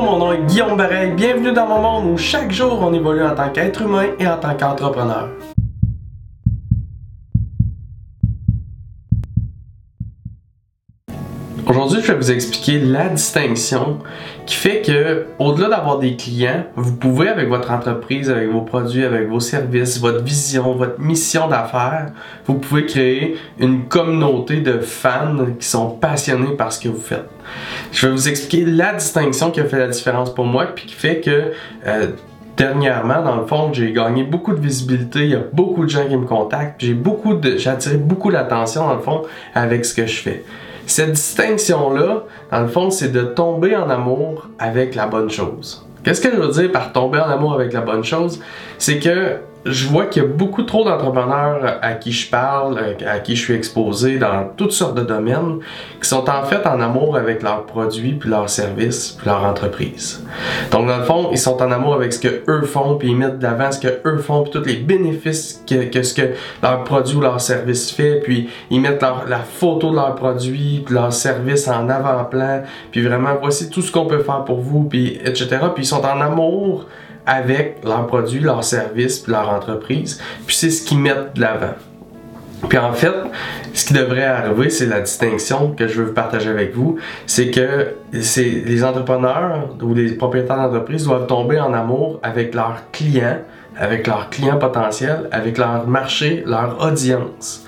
Mon 0.00 0.16
nom 0.16 0.32
est 0.32 0.46
Guillaume 0.46 0.76
Bareil. 0.76 1.12
Bienvenue 1.12 1.52
dans 1.52 1.66
mon 1.66 1.80
monde 1.80 2.12
où 2.12 2.16
chaque 2.16 2.52
jour 2.52 2.78
on 2.80 2.92
évolue 2.92 3.24
en 3.24 3.34
tant 3.34 3.50
qu'être 3.50 3.82
humain 3.82 4.06
et 4.20 4.28
en 4.28 4.36
tant 4.36 4.54
qu'entrepreneur. 4.54 5.28
Aujourd'hui, 11.78 12.02
je 12.02 12.10
vais 12.10 12.18
vous 12.18 12.32
expliquer 12.32 12.80
la 12.80 13.08
distinction 13.08 13.98
qui 14.46 14.56
fait 14.56 14.82
que, 14.82 15.26
au-delà 15.38 15.68
d'avoir 15.68 16.00
des 16.00 16.16
clients, 16.16 16.64
vous 16.74 16.96
pouvez, 16.96 17.28
avec 17.28 17.48
votre 17.48 17.70
entreprise, 17.70 18.28
avec 18.30 18.50
vos 18.50 18.62
produits, 18.62 19.04
avec 19.04 19.28
vos 19.28 19.38
services, 19.38 20.00
votre 20.00 20.24
vision, 20.24 20.74
votre 20.74 20.98
mission 20.98 21.46
d'affaires, 21.46 22.06
vous 22.46 22.54
pouvez 22.54 22.84
créer 22.84 23.36
une 23.60 23.84
communauté 23.84 24.56
de 24.56 24.80
fans 24.80 25.36
qui 25.56 25.68
sont 25.68 25.90
passionnés 25.90 26.56
par 26.56 26.72
ce 26.72 26.80
que 26.80 26.88
vous 26.88 27.00
faites. 27.00 27.30
Je 27.92 28.08
vais 28.08 28.12
vous 28.12 28.28
expliquer 28.28 28.64
la 28.64 28.94
distinction 28.94 29.52
qui 29.52 29.60
a 29.60 29.64
fait 29.64 29.78
la 29.78 29.86
différence 29.86 30.34
pour 30.34 30.46
moi, 30.46 30.66
puis 30.74 30.86
qui 30.86 30.94
fait 30.94 31.20
que 31.20 31.52
euh, 31.86 32.08
dernièrement, 32.56 33.22
dans 33.22 33.36
le 33.36 33.46
fond, 33.46 33.72
j'ai 33.72 33.92
gagné 33.92 34.24
beaucoup 34.24 34.52
de 34.52 34.60
visibilité. 34.60 35.20
Il 35.20 35.30
y 35.30 35.36
a 35.36 35.44
beaucoup 35.52 35.84
de 35.84 35.90
gens 35.90 36.08
qui 36.08 36.16
me 36.16 36.26
contactent. 36.26 36.80
J'ai 36.80 36.94
beaucoup 36.94 37.34
beaucoup 37.34 38.32
d'attention 38.32 38.84
dans 38.84 38.96
le 38.96 39.00
fond 39.00 39.22
avec 39.54 39.84
ce 39.84 39.94
que 39.94 40.06
je 40.06 40.16
fais. 40.16 40.44
Cette 40.88 41.12
distinction-là, 41.12 42.24
dans 42.50 42.60
le 42.60 42.66
fond, 42.66 42.90
c'est 42.90 43.10
de 43.10 43.20
tomber 43.20 43.76
en 43.76 43.90
amour 43.90 44.48
avec 44.58 44.94
la 44.94 45.06
bonne 45.06 45.28
chose. 45.28 45.86
Qu'est-ce 46.02 46.22
que 46.22 46.30
je 46.34 46.60
dire 46.60 46.72
par 46.72 46.92
tomber 46.92 47.18
en 47.18 47.28
amour 47.28 47.52
avec 47.52 47.74
la 47.74 47.82
bonne 47.82 48.02
chose? 48.02 48.40
C'est 48.78 48.98
que 48.98 49.36
je 49.64 49.88
vois 49.88 50.06
qu'il 50.06 50.22
y 50.22 50.24
a 50.24 50.28
beaucoup 50.28 50.62
trop 50.62 50.84
d'entrepreneurs 50.84 51.78
à 51.82 51.92
qui 51.94 52.12
je 52.12 52.30
parle, 52.30 52.78
à 53.06 53.18
qui 53.18 53.36
je 53.36 53.42
suis 53.42 53.54
exposé 53.54 54.18
dans 54.18 54.48
toutes 54.56 54.72
sortes 54.72 54.96
de 54.96 55.02
domaines, 55.02 55.58
qui 56.00 56.08
sont 56.08 56.28
en 56.28 56.44
fait 56.44 56.66
en 56.66 56.80
amour 56.80 57.16
avec 57.16 57.42
leurs 57.42 57.64
produits, 57.66 58.12
puis 58.12 58.30
leurs 58.30 58.48
services, 58.48 59.16
puis 59.18 59.26
leur 59.26 59.44
entreprise. 59.44 60.24
Donc 60.70 60.86
dans 60.86 60.98
le 60.98 61.04
fond, 61.04 61.28
ils 61.32 61.38
sont 61.38 61.60
en 61.60 61.70
amour 61.70 61.94
avec 61.94 62.12
ce 62.12 62.20
que 62.20 62.42
eux 62.48 62.62
font, 62.62 62.96
puis 62.96 63.08
ils 63.08 63.16
mettent 63.16 63.38
de 63.38 63.42
l'avant 63.42 63.72
ce 63.72 63.80
que 63.80 64.00
eux 64.06 64.18
font, 64.18 64.42
puis 64.42 64.52
tous 64.52 64.64
les 64.64 64.76
bénéfices 64.76 65.62
que, 65.68 66.02
ce 66.02 66.14
que 66.14 66.34
leur 66.62 66.84
produit 66.84 67.16
ou 67.16 67.20
leur 67.20 67.40
service 67.40 67.90
fait, 67.90 68.20
puis 68.20 68.48
ils 68.70 68.80
mettent 68.80 69.02
la 69.02 69.38
photo 69.38 69.90
de 69.90 69.96
leur 69.96 70.14
produit, 70.14 70.82
puis 70.84 70.94
leur 70.94 71.12
service 71.12 71.68
en 71.68 71.88
avant-plan, 71.88 72.62
puis 72.90 73.02
vraiment 73.02 73.36
voici 73.40 73.70
tout 73.70 73.82
ce 73.82 73.90
qu'on 73.90 74.06
peut 74.06 74.22
faire 74.22 74.44
pour 74.44 74.60
vous, 74.60 74.84
puis 74.84 75.18
etc. 75.24 75.58
Puis 75.74 75.84
ils 75.84 75.86
sont 75.86 76.04
en 76.04 76.20
amour 76.20 76.86
avec 77.26 77.78
leurs 77.84 78.06
produits, 78.06 78.40
leurs 78.40 78.64
services, 78.64 79.26
leur 79.26 79.48
entreprise. 79.50 80.20
Puis 80.46 80.56
c'est 80.56 80.70
ce 80.70 80.84
qu'ils 80.84 80.98
mettent 80.98 81.34
de 81.34 81.40
l'avant. 81.40 81.74
Puis 82.68 82.78
en 82.78 82.92
fait, 82.92 83.14
ce 83.72 83.84
qui 83.84 83.94
devrait 83.94 84.24
arriver, 84.24 84.70
c'est 84.70 84.86
la 84.86 85.00
distinction 85.00 85.72
que 85.72 85.86
je 85.86 86.02
veux 86.02 86.12
partager 86.12 86.50
avec 86.50 86.74
vous, 86.74 86.98
c'est 87.26 87.50
que 87.50 87.94
les 88.12 88.84
entrepreneurs 88.84 89.68
ou 89.80 89.94
les 89.94 90.12
propriétaires 90.12 90.56
d'entreprise 90.56 91.04
doivent 91.04 91.26
tomber 91.26 91.60
en 91.60 91.72
amour 91.72 92.18
avec 92.22 92.54
leurs 92.54 92.82
clients, 92.90 93.38
avec 93.78 94.06
leurs 94.06 94.28
clients 94.30 94.58
potentiels, 94.58 95.28
avec 95.32 95.56
leur 95.56 95.86
marché, 95.86 96.42
leur 96.46 96.84
audience. 96.84 97.64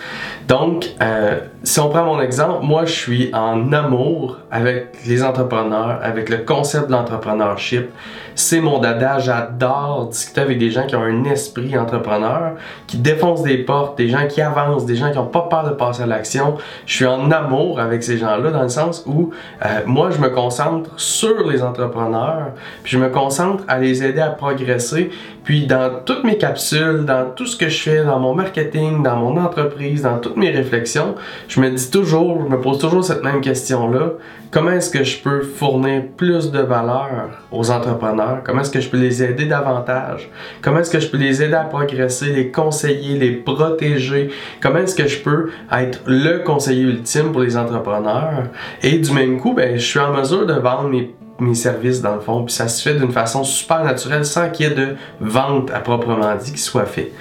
Donc, 0.50 0.90
euh, 1.00 1.38
si 1.62 1.78
on 1.78 1.90
prend 1.90 2.04
mon 2.04 2.20
exemple, 2.20 2.64
moi 2.64 2.84
je 2.84 2.92
suis 2.92 3.30
en 3.32 3.72
amour 3.72 4.38
avec 4.50 4.96
les 5.06 5.22
entrepreneurs, 5.22 6.00
avec 6.02 6.28
le 6.28 6.38
concept 6.38 6.88
de 6.88 6.92
l'entrepreneurship. 6.92 7.90
C'est 8.34 8.60
mon 8.60 8.78
dada, 8.78 9.20
j'adore 9.20 10.08
discuter 10.08 10.40
avec 10.40 10.58
des 10.58 10.70
gens 10.70 10.86
qui 10.86 10.96
ont 10.96 11.02
un 11.02 11.22
esprit 11.24 11.78
entrepreneur, 11.78 12.54
qui 12.88 12.96
défoncent 12.96 13.42
des 13.42 13.58
portes, 13.58 13.96
des 13.96 14.08
gens 14.08 14.26
qui 14.26 14.40
avancent, 14.40 14.86
des 14.86 14.96
gens 14.96 15.12
qui 15.12 15.18
n'ont 15.18 15.26
pas 15.26 15.42
peur 15.42 15.68
de 15.68 15.74
passer 15.74 16.02
à 16.02 16.06
l'action. 16.06 16.56
Je 16.86 16.94
suis 16.96 17.06
en 17.06 17.30
amour 17.30 17.78
avec 17.78 18.02
ces 18.02 18.18
gens-là 18.18 18.50
dans 18.50 18.62
le 18.62 18.68
sens 18.68 19.04
où 19.06 19.30
euh, 19.64 19.68
moi 19.86 20.10
je 20.10 20.18
me 20.18 20.30
concentre 20.30 20.90
sur 20.96 21.46
les 21.48 21.62
entrepreneurs, 21.62 22.52
puis 22.82 22.92
je 22.92 22.98
me 22.98 23.08
concentre 23.08 23.62
à 23.68 23.78
les 23.78 24.02
aider 24.02 24.20
à 24.20 24.30
progresser. 24.30 25.10
Puis 25.44 25.66
dans 25.66 25.99
toutes 26.04 26.24
mes 26.24 26.38
capsules, 26.38 27.04
dans 27.04 27.30
tout 27.30 27.46
ce 27.46 27.56
que 27.56 27.68
je 27.68 27.82
fais, 27.82 28.04
dans 28.04 28.18
mon 28.18 28.34
marketing, 28.34 29.02
dans 29.02 29.16
mon 29.16 29.36
entreprise, 29.36 30.02
dans 30.02 30.18
toutes 30.18 30.36
mes 30.36 30.50
réflexions, 30.50 31.14
je 31.48 31.60
me 31.60 31.70
dis 31.70 31.90
toujours, 31.90 32.40
je 32.44 32.48
me 32.48 32.60
pose 32.60 32.78
toujours 32.78 33.04
cette 33.04 33.24
même 33.24 33.40
question-là. 33.40 34.12
Comment 34.50 34.72
est-ce 34.72 34.90
que 34.90 35.04
je 35.04 35.18
peux 35.18 35.42
fournir 35.42 36.02
plus 36.16 36.50
de 36.50 36.58
valeur 36.58 37.30
aux 37.52 37.70
entrepreneurs? 37.70 38.42
Comment 38.44 38.62
est-ce 38.62 38.70
que 38.70 38.80
je 38.80 38.88
peux 38.88 38.96
les 38.96 39.22
aider 39.22 39.46
davantage? 39.46 40.28
Comment 40.60 40.80
est-ce 40.80 40.90
que 40.90 40.98
je 40.98 41.08
peux 41.08 41.18
les 41.18 41.40
aider 41.42 41.54
à 41.54 41.64
progresser, 41.64 42.32
les 42.32 42.50
conseiller, 42.50 43.16
les 43.16 43.32
protéger? 43.32 44.30
Comment 44.60 44.80
est-ce 44.80 44.96
que 44.96 45.06
je 45.06 45.20
peux 45.20 45.50
être 45.70 46.00
le 46.06 46.38
conseiller 46.38 46.82
ultime 46.82 47.30
pour 47.30 47.42
les 47.42 47.56
entrepreneurs? 47.56 48.44
Et 48.82 48.98
du 48.98 49.12
même 49.12 49.38
coup, 49.38 49.54
ben, 49.54 49.78
je 49.78 49.84
suis 49.84 50.00
en 50.00 50.12
mesure 50.12 50.46
de 50.46 50.54
vendre 50.54 50.88
mes 50.88 51.14
mes 51.40 51.54
services 51.54 52.00
dans 52.00 52.14
le 52.14 52.20
fond. 52.20 52.44
Puis 52.44 52.54
ça 52.54 52.68
se 52.68 52.82
fait 52.82 52.98
d'une 52.98 53.12
façon 53.12 53.44
super 53.44 53.84
naturelle 53.84 54.24
sans 54.24 54.50
qu'il 54.50 54.68
y 54.68 54.70
ait 54.70 54.74
de 54.74 54.96
vente 55.20 55.70
à 55.70 55.80
proprement 55.80 56.34
dit 56.36 56.52
qui 56.52 56.58
soit 56.58 56.86
fait. 56.86 57.12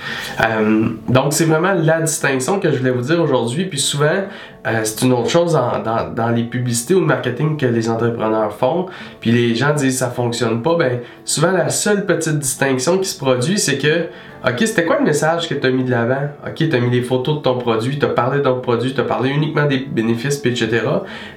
Euh, 0.41 0.89
donc 1.07 1.33
c'est 1.33 1.45
vraiment 1.45 1.73
la 1.73 2.01
distinction 2.01 2.59
que 2.59 2.71
je 2.71 2.77
voulais 2.77 2.91
vous 2.91 3.01
dire 3.01 3.21
aujourd'hui. 3.21 3.65
Puis 3.65 3.79
souvent, 3.79 4.25
euh, 4.67 4.81
c'est 4.83 5.05
une 5.05 5.13
autre 5.13 5.29
chose 5.29 5.53
dans, 5.53 6.13
dans, 6.13 6.29
les 6.29 6.43
publicités 6.43 6.93
ou 6.93 6.99
le 6.99 7.05
marketing 7.05 7.57
que 7.57 7.65
les 7.65 7.89
entrepreneurs 7.89 8.53
font. 8.53 8.87
Puis 9.21 9.31
les 9.31 9.55
gens 9.55 9.73
disent 9.73 9.99
ça 9.99 10.09
fonctionne 10.09 10.61
pas. 10.61 10.75
Ben 10.75 10.99
souvent 11.23 11.51
la 11.51 11.69
seule 11.69 12.05
petite 12.05 12.39
distinction 12.39 12.97
qui 12.97 13.07
se 13.07 13.17
produit, 13.17 13.57
c'est 13.57 13.77
que 13.77 14.09
OK, 14.47 14.55
c'était 14.59 14.85
quoi 14.85 14.99
le 14.99 15.03
message 15.03 15.49
que 15.49 15.53
tu 15.53 15.67
as 15.67 15.69
mis 15.69 15.83
de 15.83 15.91
l'avant? 15.91 16.29
OK, 16.47 16.55
tu 16.55 16.73
as 16.73 16.79
mis 16.79 16.89
des 16.89 17.01
photos 17.01 17.37
de 17.37 17.41
ton 17.41 17.57
produit, 17.57 17.99
tu 17.99 18.05
as 18.05 18.09
parlé 18.09 18.37
de 18.37 18.43
ton 18.43 18.61
produit, 18.61 18.93
tu 18.93 19.01
as 19.01 19.03
parlé 19.03 19.31
uniquement 19.31 19.65
des 19.65 19.79
bénéfices, 19.79 20.41
etc. 20.45 20.81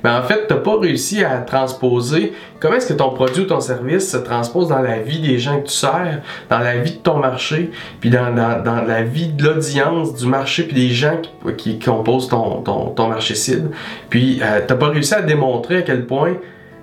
Mais 0.04 0.10
en 0.10 0.22
fait, 0.22 0.46
tu 0.46 0.54
n'as 0.54 0.60
pas 0.60 0.78
réussi 0.78 1.24
à 1.24 1.38
transposer 1.38 2.32
comment 2.72 2.80
est-ce 2.80 2.92
que 2.94 2.98
ton 2.98 3.10
produit 3.10 3.42
ou 3.42 3.46
ton 3.46 3.60
service 3.60 4.10
se 4.10 4.16
transpose 4.16 4.68
dans 4.68 4.80
la 4.80 4.98
vie 4.98 5.20
des 5.20 5.38
gens 5.38 5.60
que 5.60 5.66
tu 5.66 5.74
sers, 5.74 6.22
dans 6.48 6.58
la 6.58 6.78
vie 6.78 6.92
de 6.92 6.96
ton 6.96 7.18
marché, 7.18 7.70
puis 8.00 8.08
dans, 8.08 8.34
dans, 8.34 8.82
la 8.86 9.02
vie 9.02 9.28
de 9.28 9.44
l'audience 9.44 10.14
du 10.14 10.26
marché, 10.26 10.62
puis 10.62 10.74
des 10.74 10.88
gens 10.88 11.20
qui, 11.20 11.52
qui 11.54 11.78
composent 11.78 12.28
ton, 12.28 12.62
ton, 12.62 12.86
ton, 12.90 13.08
marché 13.08 13.34
cible. 13.34 13.72
Puis, 14.08 14.40
euh, 14.42 14.60
tu 14.66 14.72
n'as 14.72 14.78
pas 14.78 14.88
réussi 14.88 15.12
à 15.12 15.20
démontrer 15.20 15.78
à 15.78 15.82
quel 15.82 16.06
point 16.06 16.36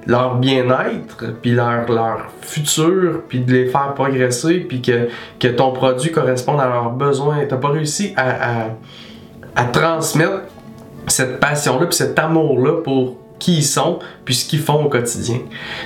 leur 0.06 0.36
bien-être, 0.36 1.26
puis 1.42 1.52
leur, 1.52 1.92
leur 1.92 2.28
futur, 2.42 3.24
puis 3.28 3.40
de 3.40 3.52
les 3.52 3.66
faire 3.66 3.96
progresser, 3.96 4.60
puis 4.60 4.84
que, 4.84 5.10
que 5.40 5.48
ton 5.48 5.72
produit 5.72 6.12
corresponde 6.12 6.62
à 6.62 6.68
leurs 6.68 6.92
besoins. 6.92 7.46
Tu 7.48 7.54
n'as 7.56 7.60
pas 7.60 7.70
réussi 7.70 8.14
à, 8.16 8.68
à 9.56 9.64
transmettre 9.64 10.44
cette 11.08 11.40
passion-là, 11.40 11.88
puis 11.88 11.96
cet 11.96 12.20
amour-là 12.20 12.74
pour 12.84 13.18
qui 13.40 13.58
ils 13.58 13.64
sont, 13.64 14.00
puis 14.26 14.36
ce 14.36 14.48
qu'ils 14.48 14.60
font 14.60 14.86
au 14.86 14.90
quotidien. 14.90 15.40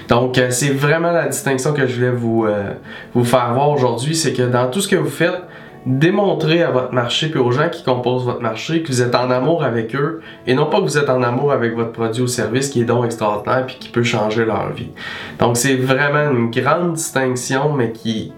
Donc, 0.10 0.38
euh, 0.38 0.48
c'est 0.50 0.72
vraiment 0.72 1.12
la 1.12 1.28
distinction 1.28 1.74
que 1.74 1.88
je 1.88 1.96
voulais 1.96 2.12
vous, 2.12 2.46
euh, 2.46 2.74
vous 3.14 3.24
faire 3.24 3.54
voir 3.54 3.70
aujourd'hui, 3.70 4.16
c'est 4.16 4.34
que 4.34 4.44
dans 4.44 4.70
tout 4.70 4.82
ce 4.82 4.88
que 4.88 4.96
vous 4.96 5.10
faites, 5.10 5.42
démontrez 5.86 6.64
à 6.64 6.72
votre 6.72 6.94
marché 6.94 7.30
puis 7.30 7.40
aux 7.40 7.52
gens 7.52 7.70
qui 7.70 7.84
composent 7.84 8.24
votre 8.24 8.42
marché 8.42 8.84
que 8.84 8.88
vous 8.88 9.02
êtes 9.02 9.16
en 9.16 9.30
amour 9.30 9.64
avec 9.64 9.96
eux 9.96 10.22
et 10.48 10.54
non 10.54 10.68
pas 10.68 10.78
que 10.78 10.84
vous 10.84 10.98
êtes 10.98 11.10
en 11.10 11.22
amour 11.22 11.52
avec 11.52 11.76
votre 11.76 11.92
produit 11.92 12.22
ou 12.22 12.28
service 12.28 12.70
qui 12.70 12.82
est 12.82 12.86
donc 12.86 13.06
extraordinaire 13.06 13.66
puis 13.66 13.78
qui 13.80 13.90
peut 13.90 14.04
changer 14.04 14.46
leur 14.46 14.72
vie. 14.72 14.92
Donc 15.40 15.58
c'est 15.58 15.76
vraiment 15.76 16.32
une 16.32 16.52
grande 16.52 16.94
distinction 16.94 17.74
mais 17.74 17.92
qui, 17.92 18.32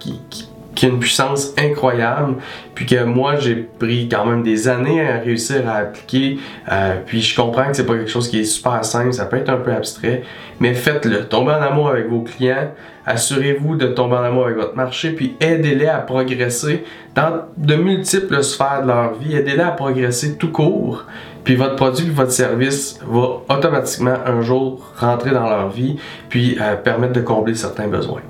qui 0.75 0.85
a 0.85 0.89
une 0.89 0.99
puissance 0.99 1.53
incroyable, 1.57 2.35
puis 2.75 2.85
que 2.85 3.03
moi 3.03 3.37
j'ai 3.37 3.55
pris 3.55 4.09
quand 4.09 4.25
même 4.25 4.43
des 4.43 4.67
années 4.67 5.07
à 5.07 5.19
réussir 5.19 5.67
à 5.67 5.77
appliquer, 5.77 6.37
euh, 6.71 6.97
puis 7.05 7.21
je 7.21 7.35
comprends 7.35 7.67
que 7.67 7.73
c'est 7.73 7.85
pas 7.85 7.95
quelque 7.95 8.11
chose 8.11 8.27
qui 8.27 8.41
est 8.41 8.45
super 8.45 8.83
simple, 8.83 9.13
ça 9.13 9.25
peut 9.25 9.37
être 9.37 9.49
un 9.49 9.57
peu 9.57 9.71
abstrait, 9.71 10.23
mais 10.59 10.73
faites-le. 10.73 11.25
Tombez 11.25 11.53
en 11.53 11.61
amour 11.61 11.89
avec 11.89 12.09
vos 12.09 12.21
clients, 12.21 12.71
assurez-vous 13.05 13.77
de 13.77 13.87
tomber 13.87 14.15
en 14.15 14.23
amour 14.23 14.45
avec 14.45 14.57
votre 14.57 14.75
marché, 14.75 15.11
puis 15.11 15.35
aidez-les 15.39 15.87
à 15.87 15.99
progresser 15.99 16.83
dans 17.15 17.45
de 17.55 17.75
multiples 17.75 18.43
sphères 18.43 18.81
de 18.83 18.87
leur 18.87 19.13
vie, 19.13 19.35
aidez-les 19.35 19.61
à 19.61 19.71
progresser 19.71 20.37
tout 20.37 20.51
court, 20.51 21.05
puis 21.45 21.55
votre 21.55 21.75
produit, 21.75 22.09
votre 22.09 22.31
service 22.31 22.99
va 23.07 23.41
automatiquement 23.49 24.15
un 24.25 24.41
jour 24.41 24.91
rentrer 24.97 25.31
dans 25.31 25.47
leur 25.47 25.69
vie, 25.69 25.97
puis 26.27 26.57
euh, 26.59 26.75
permettre 26.75 27.13
de 27.13 27.21
combler 27.21 27.55
certains 27.55 27.87
besoins. 27.87 28.21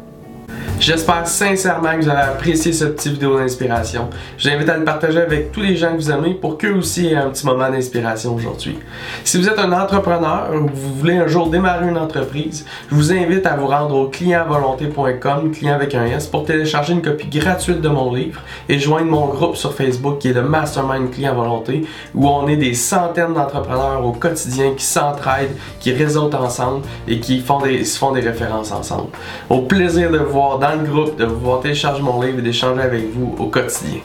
J'espère 0.79 1.25
sincèrement 1.25 1.93
que 1.93 2.03
vous 2.03 2.09
avez 2.09 2.21
apprécié 2.21 2.73
cette 2.73 2.97
petite 2.97 3.13
vidéo 3.13 3.37
d'inspiration. 3.37 4.09
Je 4.37 4.49
vous 4.49 4.55
invite 4.55 4.69
à 4.69 4.77
le 4.77 4.83
partager 4.83 5.19
avec 5.19 5.51
tous 5.51 5.61
les 5.61 5.77
gens 5.77 5.93
que 5.93 6.01
vous 6.01 6.11
aimez 6.11 6.33
pour 6.33 6.57
qu'eux 6.57 6.73
aussi 6.73 7.07
aient 7.07 7.15
un 7.15 7.29
petit 7.29 7.45
moment 7.45 7.69
d'inspiration 7.69 8.35
aujourd'hui. 8.35 8.77
Si 9.23 9.37
vous 9.37 9.47
êtes 9.47 9.57
un 9.57 9.71
entrepreneur 9.71 10.49
ou 10.53 10.67
vous 10.67 10.95
voulez 10.95 11.15
un 11.15 11.27
jour 11.27 11.49
démarrer 11.49 11.87
une 11.87 11.97
entreprise, 11.97 12.65
je 12.91 12.95
vous 12.95 13.13
invite 13.13 13.45
à 13.45 13.55
vous 13.55 13.67
rendre 13.67 13.95
au 13.95 14.09
clientvolonté.com, 14.09 15.51
client 15.51 15.73
avec 15.73 15.95
un 15.95 16.05
S, 16.05 16.27
pour 16.27 16.45
télécharger 16.45 16.93
une 16.93 17.01
copie 17.01 17.27
gratuite 17.27 17.81
de 17.81 17.89
mon 17.89 18.13
livre 18.13 18.41
et 18.67 18.77
joindre 18.77 19.09
mon 19.09 19.27
groupe 19.27 19.55
sur 19.55 19.73
Facebook 19.73 20.19
qui 20.19 20.27
est 20.29 20.33
le 20.33 20.43
Mastermind 20.43 21.09
Client 21.09 21.33
Volonté, 21.35 21.87
où 22.13 22.27
on 22.27 22.47
est 22.47 22.57
des 22.57 22.73
centaines 22.73 23.33
d'entrepreneurs 23.33 24.05
au 24.05 24.11
quotidien 24.11 24.73
qui 24.75 24.85
s'entraident, 24.85 25.55
qui 25.79 25.93
réseautent 25.93 26.35
ensemble 26.35 26.81
et 27.07 27.19
qui 27.19 27.39
font 27.39 27.61
des, 27.61 27.83
font 27.85 28.11
des 28.11 28.21
références 28.21 28.71
ensemble. 28.71 29.09
Au 29.49 29.61
plaisir 29.61 30.11
de 30.11 30.17
vous 30.17 30.31
voir 30.31 30.59
dans 30.59 30.74
le 30.75 30.83
groupe, 30.83 31.17
de 31.17 31.25
pouvoir 31.25 31.61
télécharger 31.61 32.01
mon 32.01 32.21
livre 32.21 32.39
et 32.39 32.41
d'échanger 32.41 32.81
avec 32.81 33.11
vous 33.13 33.35
au 33.37 33.47
quotidien. 33.47 34.01